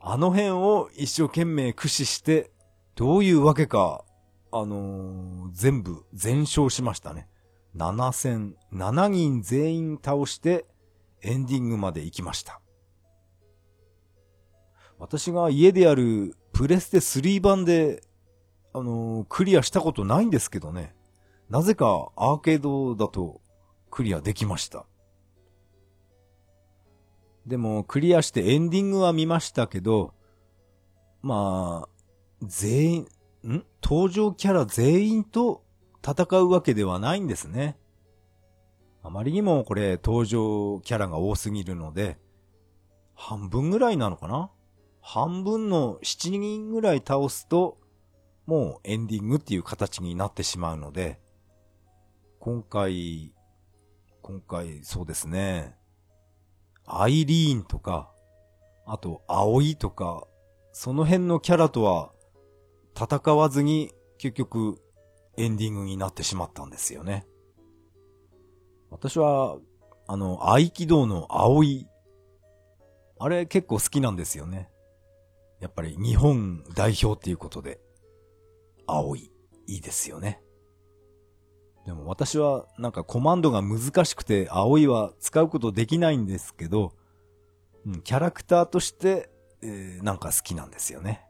[0.00, 2.52] あの辺を一生懸命駆使して、
[2.94, 4.04] どういうわけか、
[4.52, 7.28] あのー、全部全勝しましたね。
[7.76, 10.66] 7戦、7人全員倒して、
[11.22, 12.61] エンディングまで行きました。
[15.02, 18.04] 私が家でやるプレステ3版で、
[18.72, 20.94] あのー、クリアしたことないんですけどね。
[21.50, 23.40] なぜかアーケードだと
[23.90, 24.86] クリアできました。
[27.48, 30.14] でも、クリアしてエンディングは見ましたけど、
[31.20, 31.88] まあ、
[32.40, 33.08] 全員、
[33.44, 33.64] ん？
[33.82, 35.64] 登場キャラ全員と
[36.00, 37.76] 戦うわけではないんですね。
[39.02, 42.18] あまりにもこれ登場キャラが多すぎるので、
[43.16, 44.52] 半分ぐらいなのかな？
[45.02, 47.78] 半分の7人ぐらい倒すと、
[48.46, 51.20] もうエンディングっていう形になってしまうので、
[52.38, 53.32] 今回
[54.22, 55.74] 今回そうですね。
[56.86, 58.10] アイリーンとか、
[58.86, 60.24] あと、葵とか、
[60.72, 62.12] その辺のキャラとは
[62.96, 64.80] 戦わずに結局
[65.36, 67.26] エンディングになってしまったんですよね。
[68.90, 69.58] 私は、
[70.06, 71.88] あの、合気道の葵。
[73.18, 74.68] あれ結構好きなんですよね。
[75.62, 77.80] やっぱり日本代表っていうことで、
[78.86, 79.32] 葵、い
[79.68, 80.42] いいですよね。
[81.86, 86.92] でも私はなんかコマンドが難しくて、葵は使うことできないんですけど、
[87.86, 89.30] うん、キャラクターとして、
[89.62, 91.24] えー、なんか好きなんですよね。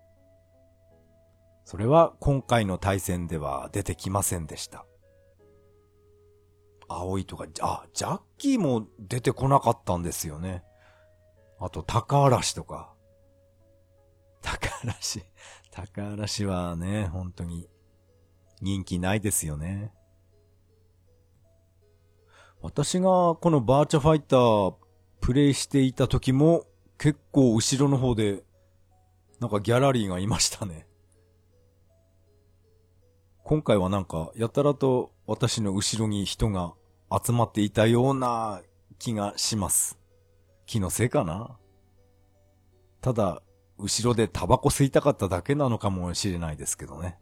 [1.66, 4.87] それは今回の対戦では出てきませんでした。
[6.88, 10.64] 葵とか、あ、ジャッキーも出てこなかったんですよね。
[11.61, 12.91] あと、高嵐とか。
[14.42, 15.24] 高嵐、
[15.70, 17.68] 高嵐はね、本当に
[18.61, 19.92] 人気ないですよね。
[22.61, 24.74] 私がこのバーチャファイター
[25.20, 26.64] プレイしていた時も
[26.98, 28.44] 結構後ろの方で
[29.40, 30.87] なんかギャラリーがいましたね。
[33.44, 36.74] 今回はなんかやたらと私の後ろに人が
[37.11, 38.62] 集まっていたような
[39.00, 39.98] 気がします。
[40.64, 41.59] 気のせいかな
[43.00, 43.42] ただ、
[43.83, 47.18] 後ろでタバコ吸いたかっただけなのかもしれないですけどね。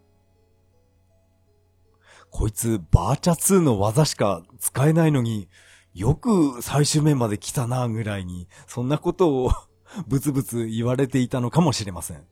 [2.30, 5.48] こいつ、バーチャ2の技しか使えないのに、
[5.94, 9.50] よく最終面まで来たな、ぐらいに、そんなことを
[10.06, 12.24] ブツブツ言われていたのかもしれません。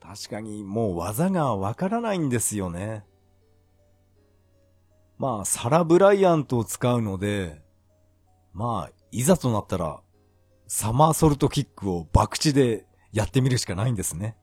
[0.00, 3.04] 確かにもう技がわからないんですよね。
[5.18, 7.62] まあ、サラ・ブライアントを使うので、
[8.52, 10.00] まあ、いざとなったら、
[10.68, 14.36] サマーソルトキックを爆地でやってみるしかないんですね。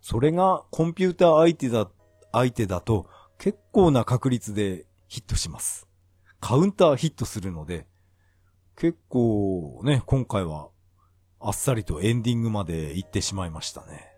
[0.00, 1.90] それがコンピューター相手だ、
[2.32, 5.86] 相手だと結構な確率でヒットします。
[6.40, 7.86] カウンターヒットするので、
[8.76, 10.70] 結構ね、今回は
[11.38, 14.08] あっさりとエンディングまで行ってしまいましたね。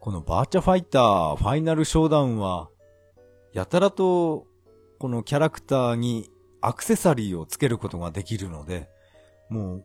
[0.00, 2.68] このバーチャファイターファイナルショーダウンは、
[3.52, 4.46] やたらと
[4.98, 8.89] このキャラクターにアクセサリーをつけることができるので、
[9.50, 9.84] もう、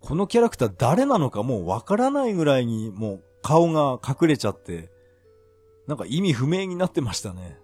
[0.00, 4.90] このキャラクター誰なのかもうわからないぐらいにもう顔が隠れちゃって、
[5.86, 7.58] なんか意味不明になってましたね。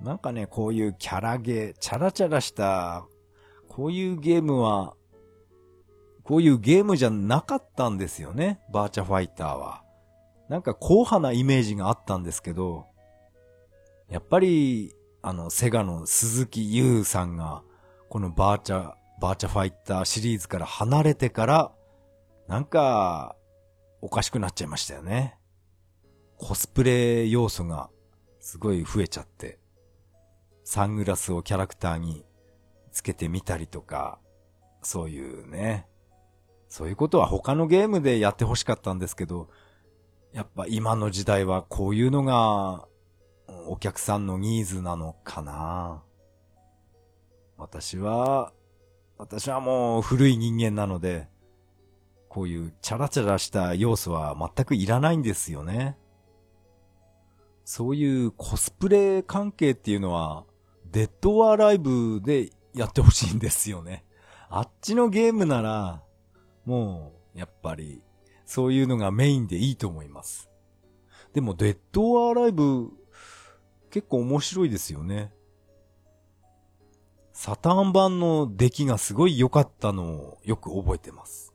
[0.00, 3.06] なんかね、こういうキャラゲー、チャラチャラした、
[3.68, 4.94] こういうゲームは、
[6.22, 9.82] こういうゲームじゃなかったんですよね、バーチャファイターは。
[10.48, 12.86] なんか硬派なイメージがあったんですけど、
[14.08, 17.62] やっぱり、あの、セガの鈴木裕さんが、
[18.08, 21.72] このバーチャ、バーチャファイターシリーズから離れてから、
[22.48, 23.36] なんか、
[24.02, 25.38] おかしくなっちゃいましたよね。
[26.36, 27.90] コスプレ要素が
[28.40, 29.58] すごい増えちゃって、
[30.64, 32.24] サングラスをキャラクターに
[32.92, 34.18] つけてみたりとか、
[34.82, 35.88] そういうね、
[36.68, 39.48] そういうことは他のゲームでやってほしかったんですけど、
[40.32, 42.86] やっぱ今の時代はこういうのが
[43.66, 46.02] お客さんのニーズなのかな
[47.56, 48.52] 私は、
[49.18, 51.28] 私はもう古い人間なので、
[52.28, 55.96] こういうチャラチャラした要素は全くいらないんですよね。
[57.64, 60.44] そういうコスプレ関係っていうのは、
[60.92, 64.04] デッドワーライブでやってほしいんですよね。
[64.48, 66.02] あっちのゲームなら、
[66.64, 68.02] もう、やっぱり、
[68.44, 70.48] そういうのがメインでいいと思います。
[71.32, 72.90] でも、デッドワーライブ、
[73.90, 75.32] 結構面白いですよね。
[77.38, 81.52] サターン版の出来がすごい良かったのをよく覚えてます。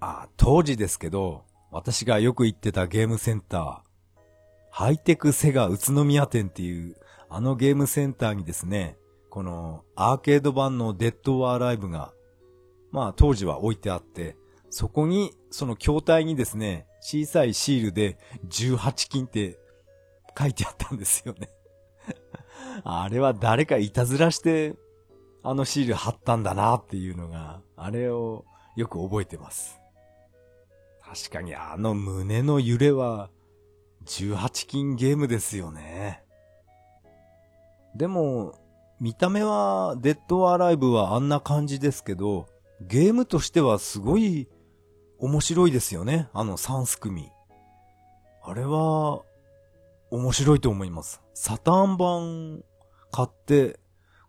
[0.00, 3.78] あ、当時ですけど、私がよく行ってたゲームセンター、
[4.70, 6.96] ハイテクセガ宇都宮店っていう
[7.28, 8.96] あのゲームセンターにですね、
[9.28, 12.14] このアーケード版のデッドワーライブが、
[12.90, 14.34] まあ当時は置いてあって、
[14.70, 18.16] そこにその筐体にですね、小さいシールで
[18.48, 19.58] 18金って
[20.38, 21.50] 書いてあったんですよね
[22.82, 24.74] あれは誰かいたずらして、
[25.42, 28.44] あのシール貼ったんだなっていうのが、あれを
[28.76, 29.78] よく覚えてます。
[31.02, 33.30] 確かにあの胸の揺れは、
[34.06, 36.22] 18金ゲームですよね。
[37.94, 38.54] でも、
[39.00, 42.46] 見た目は、デッドアライブはあんな感じですけど、
[42.80, 44.48] ゲームとしてはすごい
[45.18, 46.28] 面白いですよね。
[46.32, 47.30] あの3す組。
[48.42, 49.22] あれは、
[50.10, 51.23] 面白いと思います。
[51.34, 52.62] サターン版
[53.10, 53.78] 買って、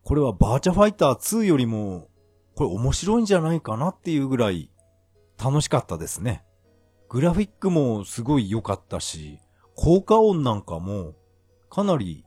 [0.03, 2.09] これはバーチャファイター2よりも、
[2.55, 4.69] これ面白いんじゃないかなっていうぐらい
[5.41, 6.43] 楽しかったですね。
[7.09, 9.39] グラフィックもすごい良かったし、
[9.75, 11.15] 効果音なんかも
[11.69, 12.25] かなり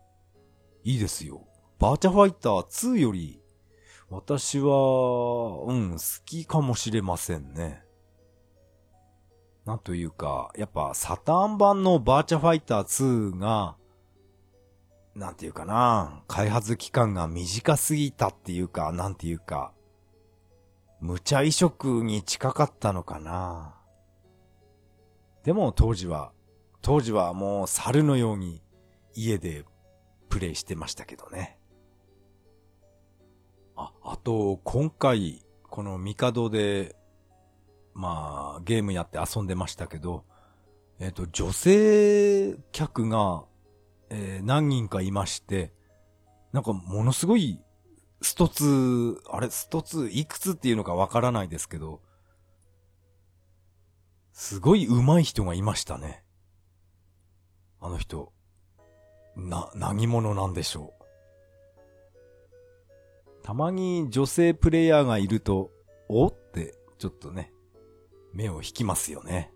[0.84, 1.46] いいですよ。
[1.78, 3.40] バーチャファイター2より
[4.10, 7.82] 私は、うん、好きかもしれませんね。
[9.66, 13.76] なんというか、やっぱサターン版のバーチャファイター2が、
[15.18, 19.72] なんていうかな、開発期間が短すぎたっていうか、なんていうか、
[21.00, 23.74] 無茶移植に近かったのかな。
[25.42, 26.30] でも当時は、
[26.82, 28.62] 当時はもう猿のように
[29.12, 29.64] 家で
[30.28, 31.58] プレイしてましたけどね。
[33.74, 36.94] あ、あと、今回、このミカドで、
[37.92, 40.24] まあ、ゲームやって遊んでましたけど、
[41.00, 43.47] えっ、と、女性客が、
[44.10, 45.72] えー、何人かいまして、
[46.52, 47.60] なんかものすごい、
[48.20, 52.00] ストツ、あれ、ストツいくつっていうのかわからないですけど、
[54.32, 56.24] すごい上手い人がいましたね。
[57.80, 58.32] あの人。
[59.36, 60.98] な、何者なんでしょう。
[63.42, 65.70] たまに女性プレイヤーがいると、
[66.08, 67.52] おって、ちょっとね、
[68.32, 69.52] 目を引きますよね。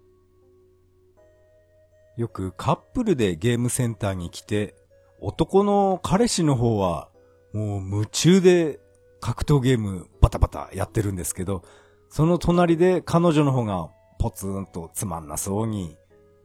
[2.16, 4.74] よくカップルでゲームセンターに来て、
[5.20, 7.08] 男の彼氏の方は、
[7.52, 8.80] もう夢中で
[9.20, 11.62] 格闘ゲームバタバタやってるんですけど、
[12.08, 13.88] その隣で彼女の方が
[14.18, 15.96] ポツンとつまんなそうに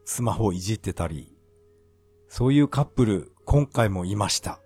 [0.06, 1.36] スマホいじってたり、
[2.30, 4.60] そういうカップル、今回もいました。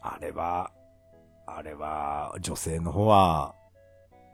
[0.00, 0.70] あれは、
[1.46, 3.54] あれは、女性の方は、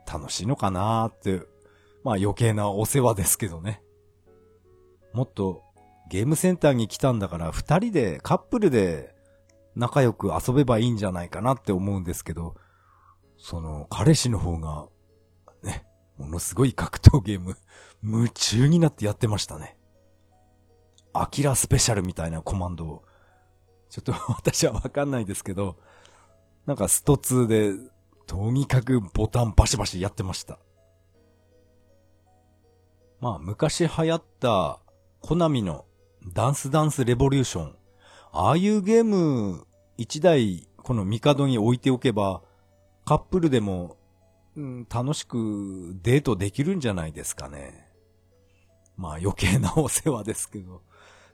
[0.05, 1.41] 楽しいのかなって、
[2.03, 3.81] まあ余計なお世話ですけどね。
[5.15, 5.63] もっと、
[6.09, 9.15] ゲームセンターに来たんだから二人で、カップルで
[9.73, 12.55] 仲良く遊べばいいんじゃないかなって思うんですけど、
[13.37, 14.87] その、彼氏の方が、
[15.63, 15.85] ね、
[16.17, 17.55] ものすごい格闘ゲーム、
[18.03, 19.77] 夢中になってやってましたね。
[21.13, 23.05] アキラスペシャルみたいなコマンドを、
[23.89, 25.77] ちょっと私はわかんないですけど、
[26.65, 27.73] なんかスト2で、
[28.27, 30.59] とにかくボタンバシバシやってました。
[33.21, 34.81] まあ、昔流行った、
[35.27, 35.85] コナミの
[36.35, 37.75] ダンスダンスレボリューション。
[38.31, 39.65] ああいうゲーム、
[39.97, 42.43] 一台、このミカドに置いておけば、
[43.05, 43.97] カップルでも、
[44.55, 47.87] うん、楽しくデートできるんじゃないですかね。
[48.97, 50.83] まあ余計なお世話ですけど。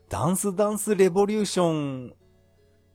[0.07, 2.13] ダンスダンスレボリューション、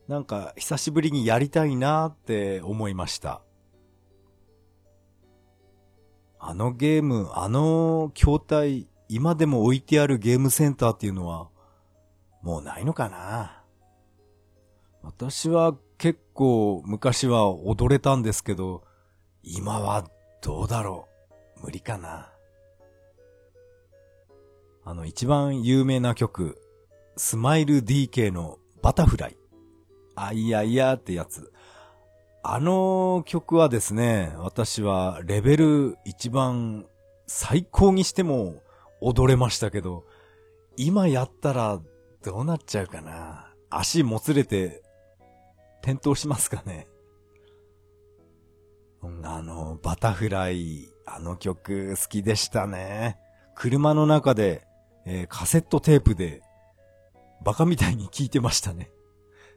[0.08, 3.42] なんか久しぶりにやりたいなって思いました。
[6.38, 11.48] あのゲーム、あの筐体、今でも置いてあるゲームセンターっていうのは、
[12.42, 13.62] もうないのかな？
[15.02, 18.84] 私は結構昔は踊れたんですけど、
[19.42, 20.04] 今は
[20.42, 21.08] どうだろ
[21.62, 21.66] う？
[21.66, 22.30] 無理かな？
[24.84, 26.60] あの一番有名な曲、
[27.16, 29.36] スマイル DK のバタフライ。
[30.14, 31.52] あいやいやってやつ。
[32.42, 36.86] あの曲はですね、私はレベル一番
[37.26, 38.62] 最高にしても
[39.06, 40.04] 踊れましたけど、
[40.76, 41.80] 今やったら
[42.24, 43.52] どうなっちゃうかな。
[43.70, 44.82] 足もつれて
[45.80, 46.88] 転倒しますかね。
[49.22, 53.16] あの、バタフライ、あの曲好きでしたね。
[53.54, 54.66] 車の中で、
[55.06, 56.42] えー、カセットテープで
[57.44, 58.90] バカみたいに聞いてましたね。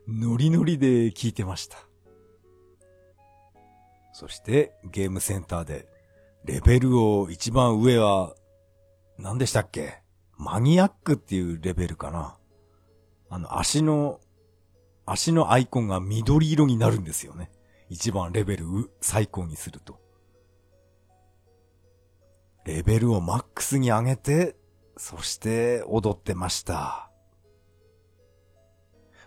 [0.07, 1.79] ノリノリで聞いてました。
[4.13, 5.87] そしてゲームセンターで
[6.45, 8.35] レベルを一番上は
[9.21, 10.01] 何でしたっけ？
[10.37, 12.37] マニアックっていうレベルかな。
[13.29, 14.21] あの足の、
[15.05, 17.51] 足のアイコンが緑色になるんですよね。
[17.89, 18.65] 一番レベル
[19.01, 19.99] 最高にすると。
[22.65, 24.55] レベルをマックスに上げて、
[24.95, 27.11] そして踊ってました。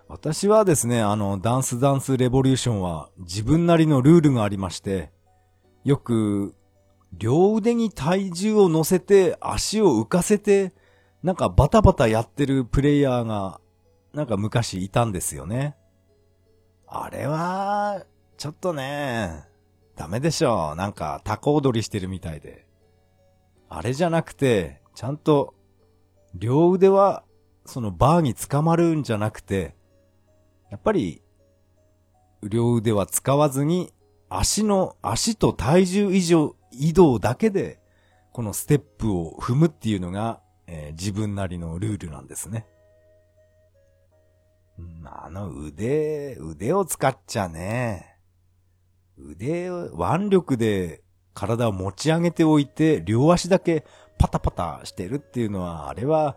[0.09, 5.13] 私はですね、あの、ダンスダンスレボリューションは自分なりのルールがありまして、
[5.85, 6.55] よく、
[7.13, 10.73] 両腕に体重を乗せて足を浮かせて、
[11.23, 13.61] なんかバタバタやってるプレイヤーが、
[14.13, 15.77] なんか昔いたんですよね。
[16.87, 18.05] あれは、
[18.37, 19.45] ちょっとね、
[19.97, 20.77] ダメでしょう。
[20.77, 22.67] なんかタコ踊りしてるみたいで。
[23.69, 25.55] あれじゃなくて、ちゃんと、
[26.35, 27.25] 両腕は、
[27.65, 29.75] そのバーに捕まるんじゃなくて、
[30.71, 31.23] やっぱり、
[32.43, 33.93] 両腕は使わずに、
[34.29, 37.81] 足の、足と体重以上、移動だけで、
[38.33, 42.67] このステップを踏むっていうのが、えー、自分なりのルールなんですね。
[45.05, 48.17] あの腕、腕を使っちゃね。
[49.19, 51.03] 腕を、腕力で
[51.35, 53.85] 体を持ち上げておいて、両足だけ
[54.19, 56.37] パタパタしてるっていうのは、あれは、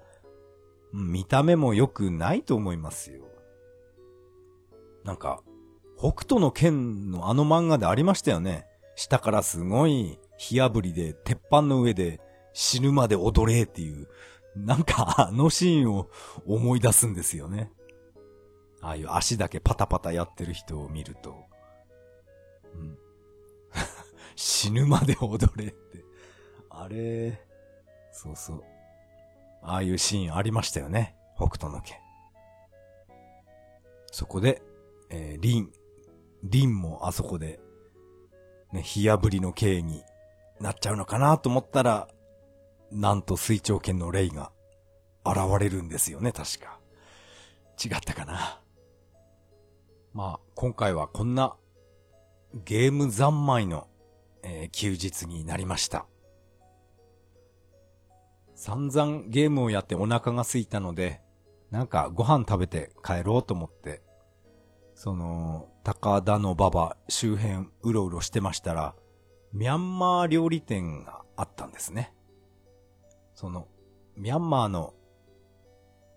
[0.94, 3.26] 見た目も良くないと思いますよ。
[5.04, 5.42] なんか、
[5.98, 8.66] 北斗の剣のあの漫画でありましたよね。
[8.96, 12.20] 下からすごい火炙りで鉄板の上で
[12.54, 14.08] 死ぬまで踊れっていう、
[14.56, 16.10] なんかあのシーンを
[16.46, 17.72] 思い出すんですよね。
[18.82, 21.46] ああいう足だけパタパタやってる人を見ると。
[22.74, 22.98] うん、
[24.36, 26.06] 死ぬまで踊れって。
[26.70, 27.42] あれ、
[28.12, 28.64] そうそう。
[29.62, 31.16] ああいうシーンありましたよね。
[31.36, 31.98] 北斗の拳。
[34.12, 34.62] そこで、
[35.10, 35.72] えー、リン、
[36.44, 37.60] リンもあそこで、
[38.72, 40.04] ね、火炙りの刑に
[40.60, 42.08] なっちゃうのかなと思ったら、
[42.92, 44.52] なんと水長剣のレイが
[45.26, 46.80] 現れるんですよね、確か。
[47.84, 48.62] 違ったかな？
[50.14, 51.56] まあ、今回はこんな
[52.64, 53.88] ゲーム三昧の、
[54.44, 56.06] えー、休日になりました。
[58.56, 61.22] 散々ゲームをやってお腹が空いたので、
[61.70, 64.02] なんかご飯食べて帰ろうと思って、
[64.94, 68.96] その、高田の馬場周辺うろうろしてましたら、
[69.56, 72.14] ミャンマー料理店があったんですね。
[73.36, 73.70] その、
[74.18, 74.94] ミャンマーの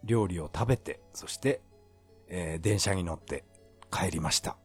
[0.03, 1.63] 料理を食べて、そして、
[2.27, 3.45] えー、電車に乗って
[3.93, 4.57] 帰りました。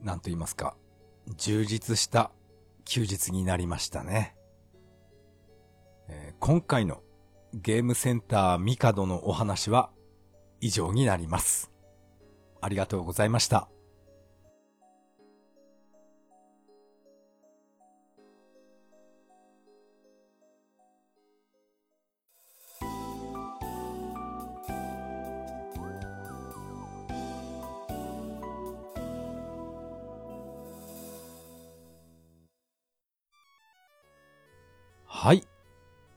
[0.00, 0.74] なんと言いますか、
[1.36, 2.30] 充実した
[2.86, 4.34] 休日になりましたね。
[6.08, 7.02] えー、今回の
[7.52, 9.90] ゲームセンターミカドのお話は
[10.62, 11.70] 以上になります。
[12.62, 13.68] ありがとうございました。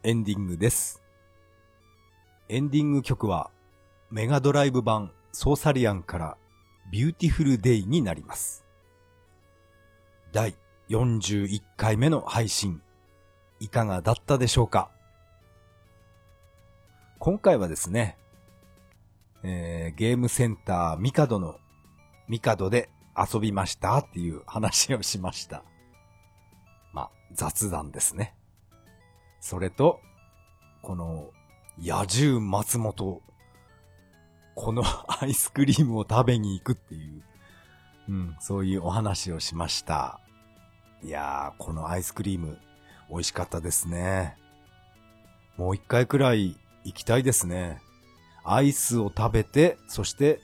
[0.08, 1.04] エンディングです。
[2.48, 3.52] エンディング曲は、
[4.10, 6.38] メガドライブ版ソーサリアンから
[6.90, 8.64] ビューティフルデイになります。
[10.32, 10.56] 第
[10.88, 12.82] 41回目の配信、
[13.60, 14.90] いかがだったでしょうか？
[17.20, 18.18] 今回はですね、
[19.44, 21.58] えー、ゲームセンターミカドの
[22.30, 25.66] ミカドで遊びましたっていう話をしました。
[26.94, 28.37] まあ、雑談ですね。
[29.40, 30.02] それと、
[30.82, 31.32] この、
[31.80, 33.22] 野獣松本、
[34.56, 34.84] この
[35.22, 37.24] アイスクリームを食べに行くっていう、
[38.10, 40.20] うん、そういうお話をしました。
[41.04, 42.58] いやー、このアイスクリーム、
[43.10, 44.36] 美味しかったですね。
[45.58, 47.80] もう一回くらい行きたいですね。
[48.44, 50.40] アイスを食べて、そして、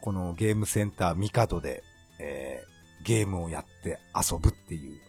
[0.00, 1.82] このゲームセンターミカドで、
[2.18, 5.00] えー、ゲームをやって遊ぶっていう、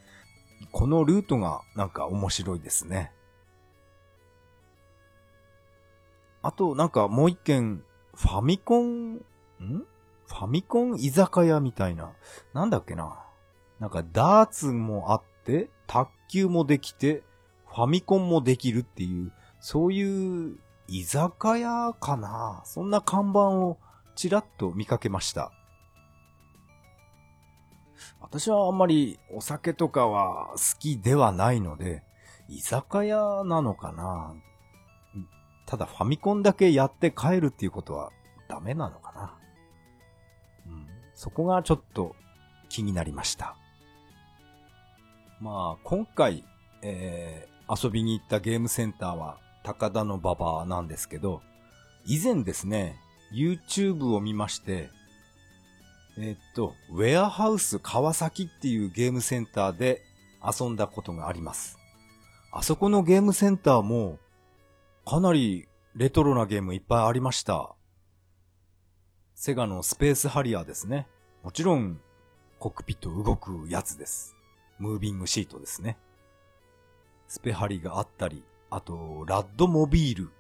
[0.72, 3.11] このルートがなんか面白いですね。
[6.41, 7.84] あと、なんかもう一件、
[8.16, 9.20] ファミコン、ん？
[9.59, 12.11] ファミコン居酒屋みたいな。
[12.53, 13.24] なんだっけな。
[13.80, 17.24] なんかダーツもあって、卓球もできて、
[17.68, 20.57] ファミコンもできるっていう、そういう
[20.88, 22.61] 居酒屋かな。
[22.66, 23.78] そんな看板を
[24.16, 25.51] ちらっと見かけました。
[28.24, 32.03] 私はあんまりお酒とかは好きではないので、
[32.49, 34.34] 居酒屋なのかな
[35.65, 38.11] ただファミコンだけやって帰るっていうことは
[38.47, 39.38] ダメなのかな。
[40.67, 40.88] うん。
[41.13, 42.15] そこがちょっと
[42.69, 43.55] 気になりました。
[45.39, 46.43] まあ、今回、
[46.82, 51.41] えー、遊びに行ったゲームセンターは高田の馬場なんですけど、
[52.05, 52.97] 以前ですね、
[53.34, 54.89] YouTube を見まして、
[56.18, 60.01] え、っと、ウェアハウス川崎っていうゲームセンターで
[60.43, 61.80] 遊んだことがあります。
[62.51, 64.20] あそこのゲームセンターも
[65.05, 67.74] かなりレトロなゲームいっぱいありました。
[69.34, 71.07] セガのスペースハリアーですね。
[71.41, 71.99] もちろん、
[72.59, 74.36] コックピット動くやつです。
[74.80, 75.97] ムービングシートですね。
[77.28, 80.32] スペハリがあったり、あと、ラッドモビール、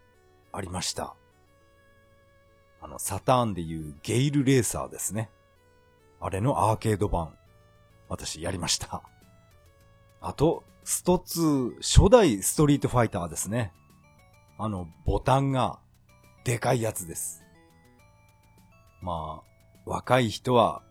[0.51, 1.15] ありました。
[2.79, 5.29] あの、サターンでいうゲイルレーサーですね。
[6.25, 7.33] あれのアーケード版、
[8.07, 9.03] 私やりました。
[10.21, 13.73] あと、スト2初代ストリートファイターですね。
[14.57, 15.79] あの、ボタンが、
[16.45, 17.43] でかいやつです。
[19.01, 19.43] まあ、
[19.85, 20.81] 若い人は、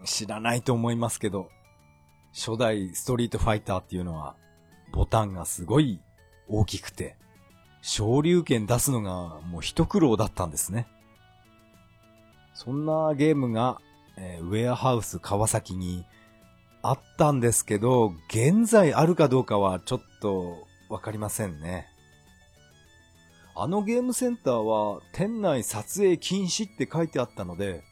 [0.00, 1.48] うん、知らないと思いますけど、
[2.34, 4.34] 初代ストリートファイターっていうのは、
[4.92, 6.00] ボタンがすごい
[6.48, 7.16] 大きくて、
[7.82, 10.88] 昇竜拳出すのがもう一苦労だったんですね。
[12.52, 13.80] そんなゲームが、
[14.20, 16.04] え、ウェアハウス川崎に
[16.82, 21.86] あったんですけど、現在あるかどうかはちょっとわかりませんね。
[23.54, 27.82] あのゲームセンターは店内撮影禁止って書いてあったので、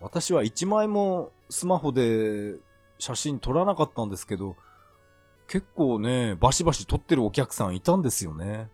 [0.00, 2.56] 私は一枚もスマホで
[2.98, 4.56] 写真撮らなかったんですけど、
[5.48, 8.68] 結構ね、バシバシ撮ってるお客さんいたんですよね。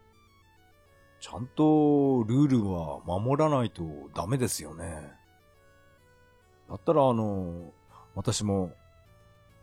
[1.21, 3.83] ちゃんとルールは守らないと
[4.15, 5.18] ダメですよね。
[6.69, 7.73] だったらあの、
[8.15, 8.73] 私も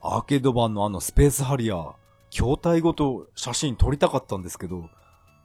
[0.01, 1.93] アーケード版のあのスペースハリアー、
[2.29, 4.89] 筐体ごと写真撮りたかったんですけど、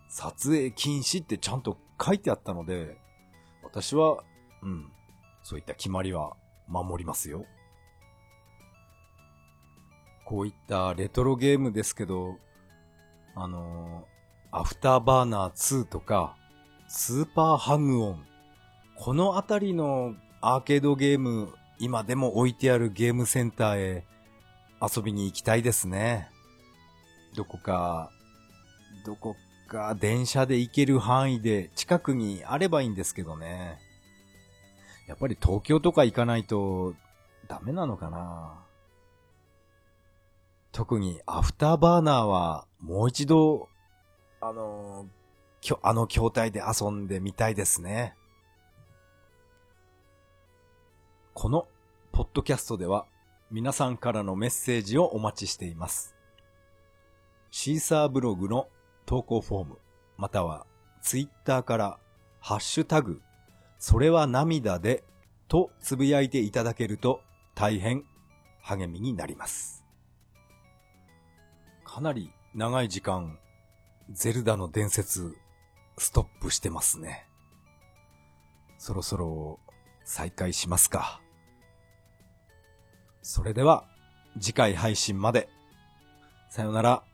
[0.09, 2.97] 撮影禁止ってちゃんと書いてあったので、
[3.63, 4.23] 私は、
[4.63, 4.91] うん、
[5.43, 6.37] そういった決まりは
[6.67, 7.45] 守りますよ。
[10.25, 12.37] こういったレトロゲームですけど、
[13.35, 16.37] あのー、アフターバーナー2とか、
[16.89, 18.25] スーパーハングオン。
[18.97, 24.05] このあたりのアーケードゲーム、今でも置いてあるゲームセンターへ
[24.81, 26.31] 遊びに行きたいですね。
[27.37, 28.11] どこか、
[29.05, 29.37] どこ
[29.69, 33.79] か電車で行ける範囲で近くにあればいいんですけどね。
[35.07, 36.95] やっぱり東京とか行かないと
[37.47, 38.65] ダメなのかな
[40.73, 43.69] 特にアフターバーナーはもう一度、
[44.41, 45.07] あの、
[45.83, 48.15] あの筐体で遊んでみたいですね。
[51.33, 51.69] この
[52.13, 53.07] ポッドキャストでは
[53.51, 56.17] 皆さんからのメッセージをお待ちしています。
[57.51, 58.69] シーサーブログの
[59.07, 59.79] 投稿フォーム、
[60.19, 60.67] または
[61.03, 61.99] ツイッターから
[62.41, 63.23] ハッシュタグ、
[63.79, 65.05] それは涙で
[65.49, 67.21] とつぶやいていただけると
[67.55, 68.05] 大変
[68.61, 69.85] 励みになります。
[71.85, 73.39] かなり長い時間、
[74.11, 75.37] ゼルダの伝説、
[75.97, 77.27] ストップしてますね。
[78.79, 79.61] そろそろ
[80.11, 81.21] 再開しますか。
[83.23, 83.85] それでは、
[84.41, 85.49] 次回配信まで。
[86.49, 87.05] さよなら。